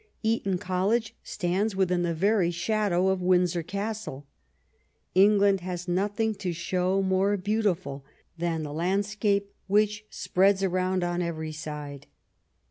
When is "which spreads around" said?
9.67-11.03